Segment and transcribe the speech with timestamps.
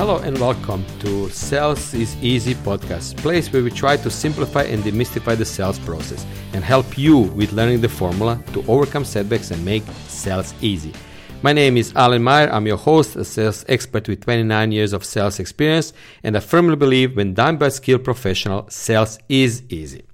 [0.00, 4.82] Hello and welcome to Sales is Easy podcast, place where we try to simplify and
[4.82, 9.62] demystify the sales process and help you with learning the formula to overcome setbacks and
[9.62, 10.94] make sales easy.
[11.42, 12.48] My name is Alan Meyer.
[12.50, 15.92] I'm your host, a sales expert with 29 years of sales experience,
[16.24, 20.04] and I firmly believe when done by a skilled professional, sales is easy.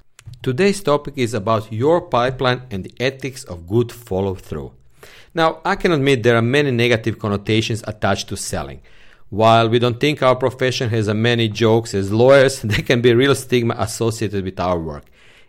[0.42, 4.72] Today's topic is about your pipeline and the ethics of good follow through.
[5.32, 8.80] Now, I can admit there are many negative connotations attached to selling.
[9.30, 13.14] While we don't think our profession has as many jokes as lawyers, there can be
[13.14, 15.04] real stigma associated with our work.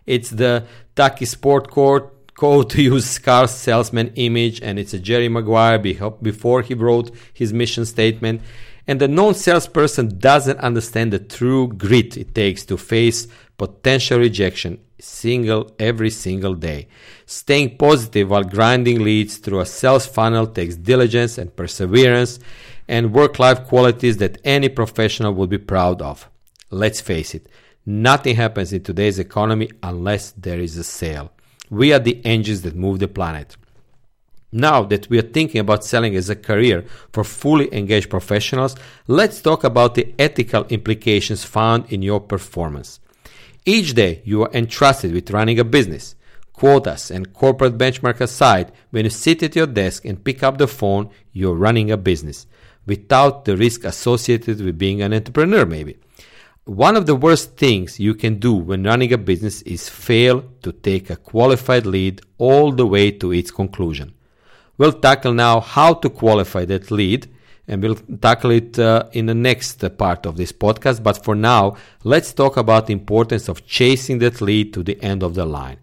[0.06, 0.64] It's the
[0.96, 6.62] tacky sport court code to use scarce salesman image, and it's a Jerry Maguire before
[6.62, 8.42] he wrote his mission statement.
[8.86, 14.80] And the non salesperson doesn't understand the true grit it takes to face potential rejection
[14.98, 16.88] single every single day.
[17.26, 22.40] Staying positive while grinding leads through a sales funnel takes diligence and perseverance
[22.88, 26.28] and work life qualities that any professional would be proud of.
[26.70, 27.48] Let's face it,
[27.84, 31.30] nothing happens in today's economy unless there is a sale.
[31.70, 33.56] We are the engines that move the planet.
[34.50, 38.74] Now that we are thinking about selling as a career for fully engaged professionals,
[39.06, 43.00] let's talk about the ethical implications found in your performance.
[43.66, 46.14] Each day you are entrusted with running a business.
[46.54, 50.66] Quotas and corporate benchmark aside, when you sit at your desk and pick up the
[50.66, 52.46] phone, you're running a business
[52.88, 55.96] without the risk associated with being an entrepreneur, maybe.
[56.64, 60.72] One of the worst things you can do when running a business is fail to
[60.72, 64.14] take a qualified lead all the way to its conclusion.
[64.76, 67.30] We'll tackle now how to qualify that lead
[67.66, 71.02] and we'll tackle it uh, in the next part of this podcast.
[71.02, 75.22] But for now, let's talk about the importance of chasing that lead to the end
[75.22, 75.78] of the line.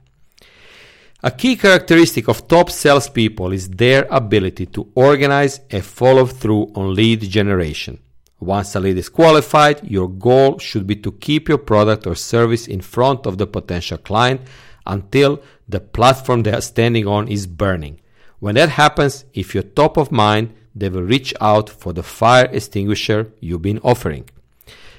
[1.26, 6.94] A key characteristic of top salespeople is their ability to organize and follow through on
[6.94, 7.98] lead generation.
[8.40, 12.68] Once a lead is qualified, your goal should be to keep your product or service
[12.68, 14.40] in front of the potential client
[14.86, 18.00] until the platform they are standing on is burning.
[18.38, 22.48] When that happens, if you're top of mind, they will reach out for the fire
[22.52, 24.30] extinguisher you've been offering.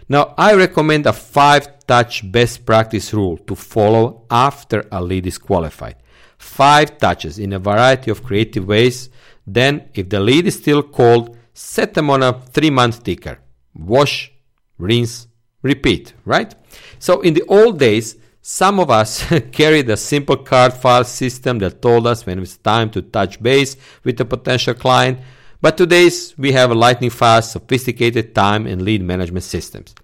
[0.08, 5.38] Now, I recommend a five touch best practice rule to follow after a lead is
[5.38, 5.94] qualified
[6.38, 9.10] five touches in a variety of creative ways.
[9.46, 13.38] Then, if the lead is still cold, set them on a three month ticker.
[13.74, 14.32] Wash,
[14.78, 15.28] rinse,
[15.62, 16.54] repeat, right?
[16.98, 21.82] So, in the old days, some of us carried a simple card file system that
[21.82, 25.18] told us when it's time to touch base with a potential client.
[25.60, 29.94] But today's we have lightning fast, sophisticated time and lead management systems.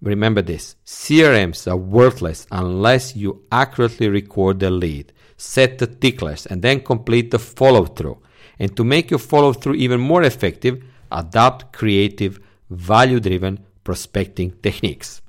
[0.00, 6.60] Remember this CRMs are worthless unless you accurately record the lead set the ticklers, and
[6.60, 8.18] then complete the follow through.
[8.58, 12.38] And to make your follow through even more effective, adopt creative,
[12.68, 15.22] value driven prospecting techniques.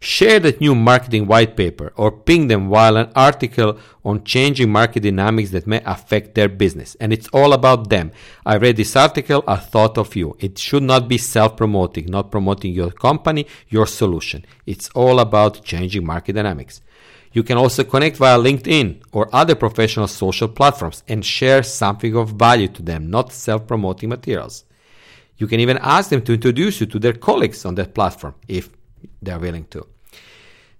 [0.00, 5.02] Share that new marketing white paper or ping them while an article on changing market
[5.02, 6.96] dynamics that may affect their business.
[7.00, 8.12] And it's all about them.
[8.44, 10.36] I read this article, I thought of you.
[10.38, 14.44] It should not be self promoting, not promoting your company, your solution.
[14.66, 16.80] It's all about changing market dynamics.
[17.38, 22.30] You can also connect via LinkedIn or other professional social platforms and share something of
[22.30, 24.64] value to them, not self promoting materials.
[25.36, 28.70] You can even ask them to introduce you to their colleagues on that platform if
[29.22, 29.86] they're willing to.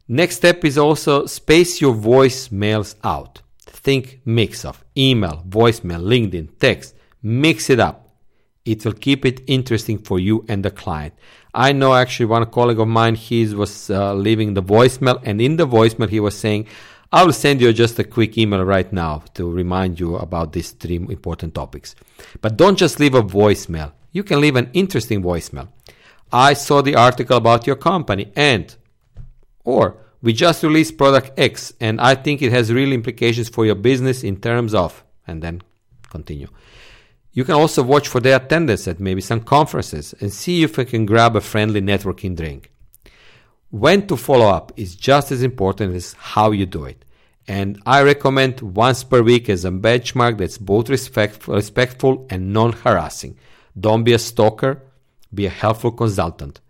[0.09, 3.41] Next step is also space your voicemails out.
[3.61, 6.97] Think mix of email, voicemail, LinkedIn, text.
[7.23, 8.17] Mix it up.
[8.65, 11.15] It will keep it interesting for you and the client.
[11.59, 15.57] I know actually one colleague of mine, he was uh, leaving the voicemail, and in
[15.57, 16.69] the voicemail, he was saying,
[17.11, 20.71] I will send you just a quick email right now to remind you about these
[20.71, 21.97] three important topics.
[22.41, 23.91] But don't just leave a voicemail.
[24.13, 25.67] You can leave an interesting voicemail.
[26.31, 28.73] I saw the article about your company and,
[29.65, 33.75] or, we just released product X and I think it has real implications for your
[33.75, 35.63] business in terms of, and then
[36.09, 36.49] continue.
[37.33, 40.85] You can also watch for their attendance at maybe some conferences and see if you
[40.85, 42.73] can grab a friendly networking drink.
[43.71, 47.05] When to follow up is just as important as how you do it.
[47.47, 53.39] And I recommend once per week as a benchmark that's both respectful, and non harassing.
[53.79, 54.83] Don't be a stalker,
[55.33, 56.61] be a helpful consultant,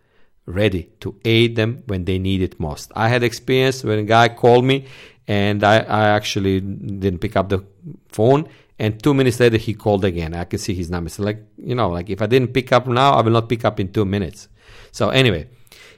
[0.47, 2.93] ready to aid them when they need it most.
[2.95, 4.87] I had experience when a guy called me
[5.27, 7.65] and I, I actually didn't pick up the
[8.09, 10.35] phone and two minutes later he called again.
[10.35, 11.11] I can see his number.
[11.11, 13.65] So like, you know, like if I didn't pick up now, I will not pick
[13.65, 14.49] up in two minutes.
[14.93, 15.49] So anyway,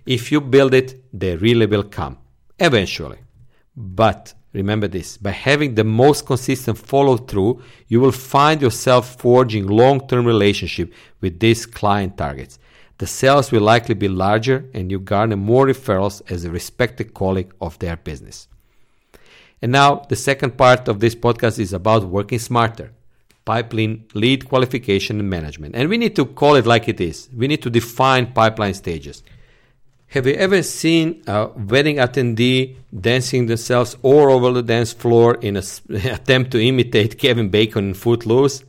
[0.06, 2.19] if you build it, they really will come
[2.59, 3.19] eventually.
[3.77, 9.67] But remember this by having the most consistent follow through, you will find yourself forging
[9.67, 12.59] long term relationship with these client targets.
[12.99, 17.55] The sales will likely be larger and you garner more referrals as a respected colleague
[17.61, 18.49] of their business.
[19.62, 22.93] And now the second part of this podcast is about working smarter.
[23.45, 25.75] Pipeline lead qualification and management.
[25.75, 27.29] And we need to call it like it is.
[27.35, 29.23] We need to define pipeline stages.
[30.09, 35.57] Have you ever seen a wedding attendee dancing themselves all over the dance floor in
[35.57, 35.63] an
[36.05, 38.65] attempt to imitate Kevin Bacon in Footloose?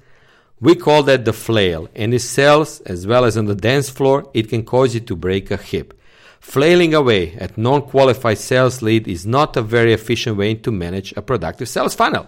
[0.60, 4.30] We call that the flail, and in sales as well as on the dance floor,
[4.36, 6.00] it can cause you to break a hip.
[6.42, 11.14] Flailing away at non qualified sales lead is not a very efficient way to manage
[11.16, 12.26] a productive sales funnel.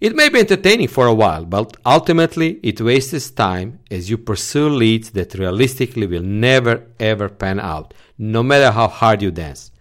[0.00, 4.68] It may be entertaining for a while, but ultimately it wastes time as you pursue
[4.68, 9.72] leads that realistically will never ever pan out, no matter how hard you dance.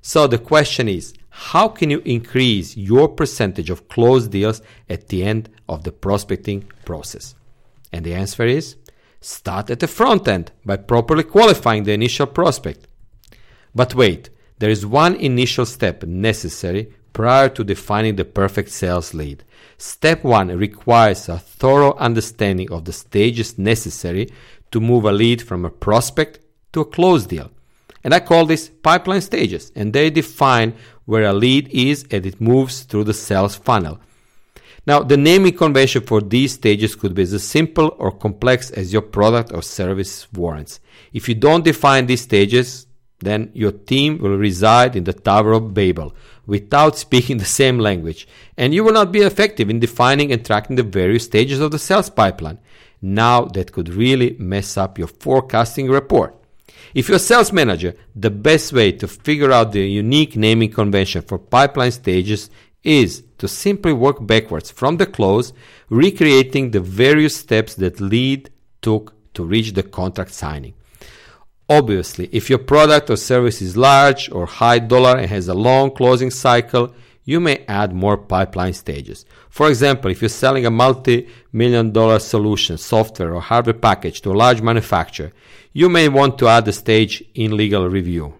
[0.00, 5.22] So the question is how can you increase your percentage of closed deals at the
[5.22, 7.34] end of the prospecting process?
[7.92, 8.76] And the answer is
[9.20, 12.88] start at the front end by properly qualifying the initial prospect.
[13.74, 19.44] But wait, there is one initial step necessary prior to defining the perfect sales lead.
[19.76, 24.28] Step 1 requires a thorough understanding of the stages necessary
[24.70, 26.38] to move a lead from a prospect
[26.72, 27.50] to a closed deal.
[28.04, 30.74] And I call this pipeline stages, and they define
[31.04, 34.00] where a lead is as it moves through the sales funnel.
[34.86, 39.02] Now, the naming convention for these stages could be as simple or complex as your
[39.02, 40.80] product or service warrants.
[41.12, 42.86] If you don't define these stages,
[43.22, 46.14] then your team will reside in the Tower of Babel
[46.46, 48.26] without speaking the same language,
[48.56, 51.78] and you will not be effective in defining and tracking the various stages of the
[51.78, 52.58] sales pipeline.
[53.00, 56.36] Now, that could really mess up your forecasting report.
[56.94, 61.22] If you're a sales manager, the best way to figure out the unique naming convention
[61.22, 62.50] for pipeline stages
[62.84, 65.52] is to simply work backwards from the close,
[65.88, 68.50] recreating the various steps that lead
[68.82, 70.74] took to reach the contract signing.
[71.78, 75.90] Obviously, if your product or service is large or high dollar and has a long
[75.90, 76.92] closing cycle,
[77.24, 79.24] you may add more pipeline stages.
[79.48, 84.32] For example, if you're selling a multi million dollar solution, software, or hardware package to
[84.32, 85.32] a large manufacturer,
[85.72, 88.34] you may want to add a stage in legal review.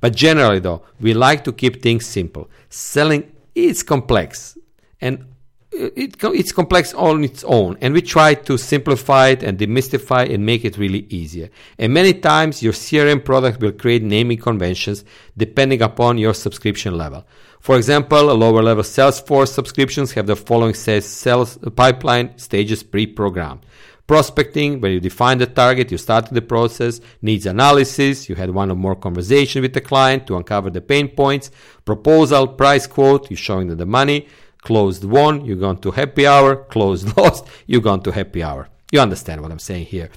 [0.00, 2.48] But generally, though, we like to keep things simple.
[2.70, 4.56] Selling is complex
[4.98, 5.26] and
[5.72, 10.44] it, it's complex on its own and we try to simplify it and demystify and
[10.44, 11.48] make it really easier.
[11.78, 15.04] And many times your crm product will create naming conventions
[15.36, 17.24] depending upon your subscription level.
[17.60, 23.64] For example lower level salesforce subscriptions have the following sales pipeline stages pre-programmed.
[24.06, 27.00] Prospecting where you define the target you started the process.
[27.22, 31.08] Needs analysis you had one or more conversation with the client to uncover the pain
[31.08, 31.50] points.
[31.84, 34.28] Proposal price quote you showing them the money
[34.62, 36.56] Closed won, you gone to happy hour.
[36.56, 38.68] Closed lost, you gone to happy hour.
[38.90, 40.10] You understand what I'm saying here.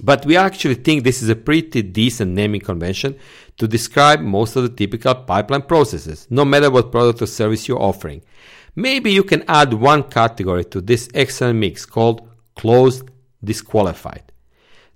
[0.00, 3.16] But we actually think this is a pretty decent naming convention
[3.56, 7.82] to describe most of the typical pipeline processes, no matter what product or service you're
[7.82, 8.22] offering.
[8.76, 13.10] Maybe you can add one category to this excellent mix called closed
[13.42, 14.32] disqualified.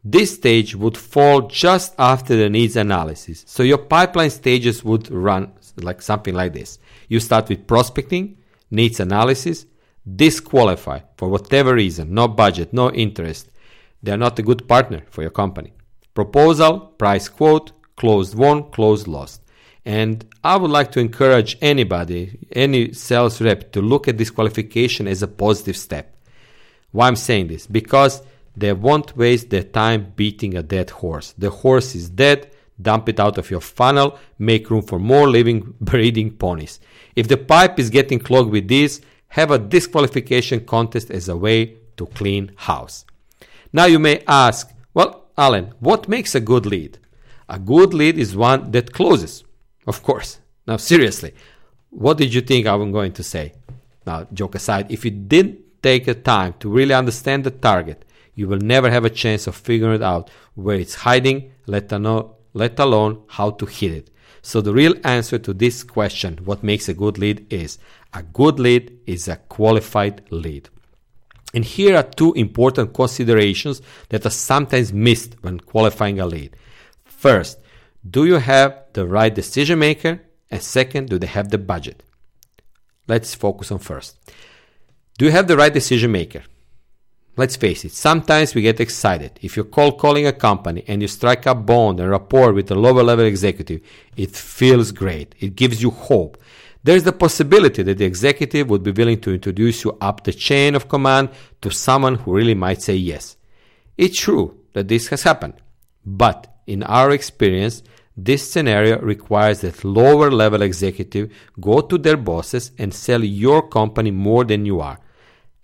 [0.05, 3.45] This stage would fall just after the needs analysis.
[3.47, 6.79] So your pipeline stages would run like something like this.
[7.09, 8.37] You start with prospecting,
[8.73, 9.67] needs analysis,
[10.05, 13.51] disqualify for whatever reason, no budget, no interest.
[14.03, 15.73] They are not a good partner for your company.
[16.15, 19.43] Proposal, price quote, closed won, closed lost.
[19.85, 25.23] And I would like to encourage anybody, any sales rep, to look at disqualification as
[25.23, 26.17] a positive step.
[26.91, 27.67] Why I'm saying this?
[27.67, 28.23] Because
[28.57, 31.35] They won't waste their time beating a dead horse.
[31.39, 32.51] The horse is dead,
[32.83, 36.81] dump it out of your funnel, make room for more living, breeding ponies.
[37.17, 41.79] If the pipe is getting clogged with these, have a disqualification contest as a way
[41.97, 43.05] to clean house.
[43.73, 46.99] Now you may ask, well, Alan, what makes a good lead?
[47.49, 49.45] A good lead is one that closes,
[49.87, 50.39] of course.
[50.67, 51.35] Now, seriously,
[51.91, 53.55] what did you think I was going to say?
[54.07, 58.49] Now, joke aside, if you didn't take the time to really understand the target, you
[58.49, 62.79] will never have a chance of figuring it out where it's hiding, let alone, let
[62.79, 64.11] alone how to hit it.
[64.43, 67.79] So, the real answer to this question, what makes a good lead, is
[68.13, 70.69] a good lead is a qualified lead.
[71.55, 76.57] And here are two important considerations that are sometimes missed when qualifying a lead.
[77.05, 77.59] First,
[78.09, 80.21] do you have the right decision maker?
[80.51, 82.03] And second, do they have the budget?
[83.07, 84.19] Let's focus on first.
[85.19, 86.43] Do you have the right decision maker?
[87.35, 89.39] Let's face it, sometimes we get excited.
[89.41, 92.75] If you're cold calling a company and you strike up bond and rapport with a
[92.75, 93.81] lower level executive,
[94.17, 95.35] it feels great.
[95.41, 96.37] It gives you hope.
[96.85, 100.75] There's the possibility that the executive would be willing to introduce you up the chain
[100.75, 101.31] of command
[101.63, 103.39] to someone who really might say yes.
[103.97, 105.55] It's true that this has happened,
[106.05, 107.83] but in our experience,
[108.15, 114.11] this scenario requires that lower level executive go to their bosses and sell your company
[114.11, 114.99] more than you are.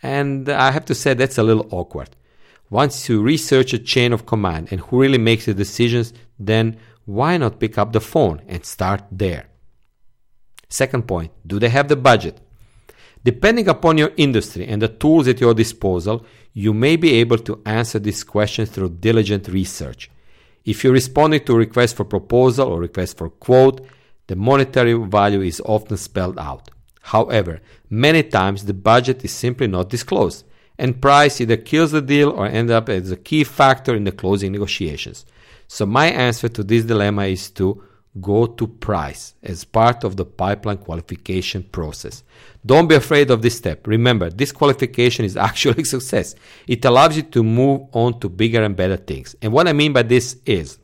[0.03, 2.11] And I have to say that's a little awkward.
[2.71, 6.77] Once you research a chain of command and who really makes the decisions, then
[7.07, 9.47] why not pick up the phone and start there?
[10.69, 12.39] Second point, do they have the budget?
[13.25, 17.61] Depending upon your industry and the tools at your disposal, you may be able to
[17.65, 20.11] answer this question through diligent research.
[20.65, 23.87] If you're responding to request for proposal or request for quote,
[24.27, 26.71] the monetary value is often spelled out.
[27.09, 30.45] However, many times the budget is simply not disclosed,
[30.77, 34.13] and price either kills the deal or ends up as a key factor in the
[34.13, 35.25] closing negotiations.
[35.69, 37.83] So my answer to this dilemma is to
[38.21, 42.25] go to price as part of the pipeline qualification process.
[42.67, 43.87] Don't be afraid of this step.
[43.87, 46.35] Remember, this qualification is actually success.
[46.67, 49.35] It allows you to move on to bigger and better things.
[49.41, 50.79] And what I mean by this is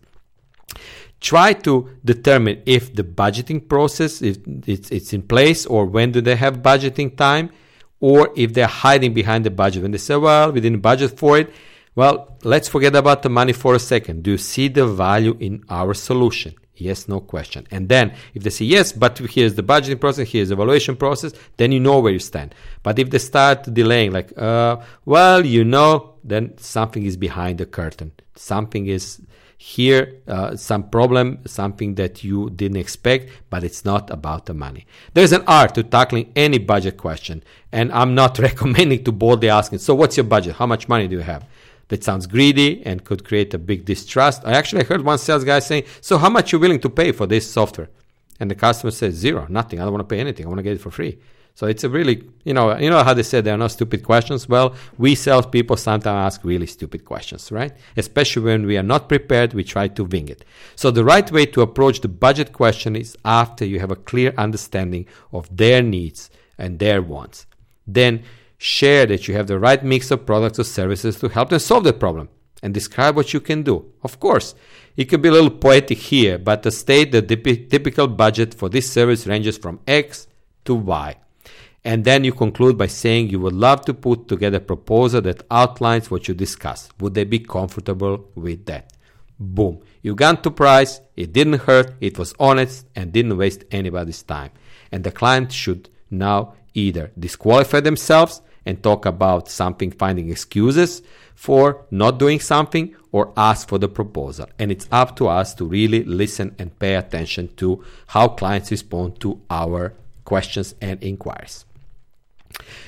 [1.24, 6.20] try to determine if the budgeting process is it's, it's in place or when do
[6.20, 7.50] they have budgeting time
[7.98, 9.80] or if they're hiding behind the budget.
[9.82, 11.50] When they say, well, we didn't budget for it,
[11.94, 14.22] well, let's forget about the money for a second.
[14.22, 16.54] Do you see the value in our solution?
[16.76, 17.66] Yes, no question.
[17.70, 21.32] And then if they say yes, but here's the budgeting process, here's the evaluation process,
[21.56, 22.54] then you know where you stand.
[22.82, 27.66] But if they start delaying, like, uh, well, you know, then something is behind the
[27.66, 28.12] curtain.
[28.34, 29.22] Something is
[29.56, 34.86] here, uh, some problem, something that you didn't expect, but it's not about the money.
[35.14, 37.42] There's an art to tackling any budget question,
[37.72, 40.56] and I'm not recommending to boldly asking, so what's your budget?
[40.56, 41.46] How much money do you have?
[41.88, 44.42] that sounds greedy and could create a big distrust.
[44.44, 47.26] I actually heard one sales guy saying, "So how much you willing to pay for
[47.26, 47.90] this software?"
[48.40, 49.80] And the customer says, zero, nothing.
[49.80, 50.46] I don't want to pay anything.
[50.46, 51.18] I want to get it for free."
[51.54, 54.02] So it's a really, you know, you know how they say there are no stupid
[54.02, 54.48] questions.
[54.48, 57.72] Well, we salespeople sometimes ask really stupid questions, right?
[57.96, 60.44] Especially when we are not prepared, we try to wing it.
[60.74, 64.34] So the right way to approach the budget question is after you have a clear
[64.36, 67.46] understanding of their needs and their wants.
[67.86, 68.24] Then
[68.58, 71.84] Share that you have the right mix of products or services to help them solve
[71.84, 72.30] that problem
[72.62, 73.92] and describe what you can do.
[74.02, 74.54] Of course,
[74.96, 78.90] it could be a little poetic here, but to state the typical budget for this
[78.90, 80.28] service ranges from X
[80.64, 81.16] to Y.
[81.84, 85.44] And then you conclude by saying you would love to put together a proposal that
[85.50, 86.92] outlines what you discussed.
[87.00, 88.92] Would they be comfortable with that?
[89.38, 89.80] Boom.
[90.00, 94.50] You got to price, it didn't hurt, it was honest, and didn't waste anybody's time.
[94.90, 101.02] And the client should now either disqualify themselves and talk about something, finding excuses
[101.34, 104.46] for not doing something or ask for the proposal.
[104.58, 109.20] And it's up to us to really listen and pay attention to how clients respond
[109.20, 111.66] to our questions and inquiries.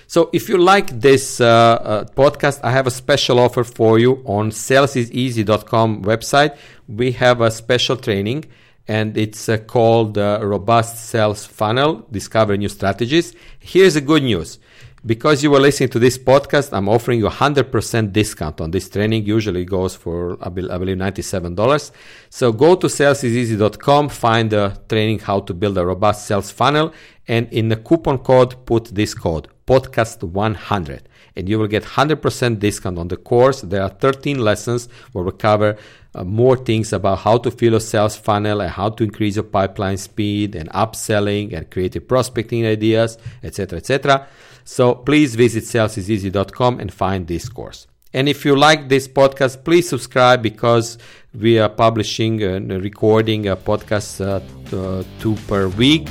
[0.06, 4.23] So, if you like this uh, uh, podcast, I have a special offer for you
[4.25, 6.56] on salesiseasy.com website.
[6.88, 8.45] We have a special training
[8.88, 13.35] and it's uh, called uh, Robust Sales Funnel Discover New Strategies.
[13.59, 14.59] Here's the good news
[15.06, 19.25] because you were listening to this podcast, I'm offering you 100% discount on this training.
[19.25, 21.92] Usually goes for, I believe, $97.
[22.28, 26.92] So go to salesiseasy.com, find the training how to build a robust sales funnel,
[27.28, 31.00] and in the coupon code, put this code, podcast100
[31.37, 33.61] and you will get 100% discount on the course.
[33.61, 35.76] There are 13 lessons where we cover
[36.14, 39.44] uh, more things about how to fill a sales funnel and how to increase your
[39.44, 44.26] pipeline speed and upselling and creative prospecting ideas, etc., etc.
[44.64, 47.87] So please visit salesiseasy.com and find this course.
[48.14, 50.96] And if you like this podcast, please subscribe because
[51.35, 56.08] we are publishing and recording a podcast uh, two per week.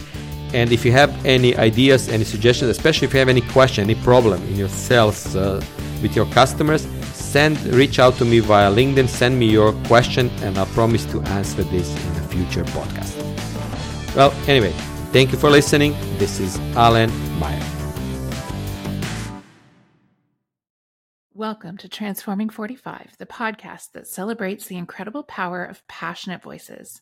[0.54, 3.96] And if you have any ideas, any suggestions, especially if you have any question, any
[3.96, 5.62] problem in your sales uh,
[6.02, 9.08] with your customers, send reach out to me via LinkedIn.
[9.08, 13.16] Send me your question, and I promise to answer this in a future podcast.
[14.16, 14.72] Well, anyway,
[15.12, 15.94] thank you for listening.
[16.18, 17.62] This is Alan Meyer.
[21.38, 27.02] Welcome to Transforming 45, the podcast that celebrates the incredible power of passionate voices.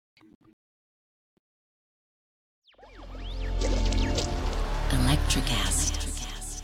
[5.31, 6.61] Electricast.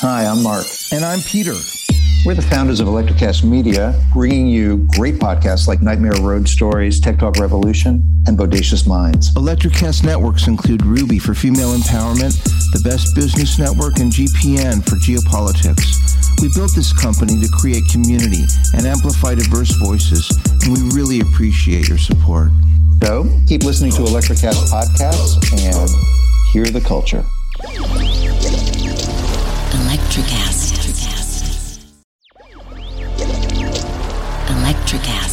[0.00, 0.66] Hi, I'm Mark.
[0.90, 1.54] And I'm Peter.
[2.26, 7.20] We're the founders of Electricast Media, bringing you great podcasts like Nightmare Road Stories, Tech
[7.20, 9.32] Talk Revolution, and Bodacious Minds.
[9.36, 12.42] Electricast networks include Ruby for female empowerment,
[12.72, 16.42] the Best Business Network, and GPN for geopolitics.
[16.42, 18.42] We built this company to create community
[18.74, 20.28] and amplify diverse voices,
[20.64, 22.50] and we really appreciate your support.
[23.00, 26.19] So keep listening to Electricast podcasts and
[26.52, 27.24] Hear the culture.
[29.72, 30.74] Electricast.
[34.50, 35.29] Electric acid.